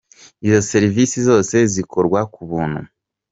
[0.45, 2.81] Izo serivise zose zikorwa ku buntu.